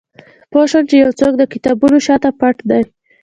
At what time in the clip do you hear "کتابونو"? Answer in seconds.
1.53-1.97